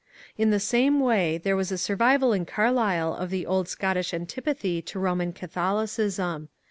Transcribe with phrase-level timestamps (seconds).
[0.35, 4.81] In the same way there was a survival in Carlyle of the old Scottish antipathy
[4.81, 6.49] to Roman Catholicism.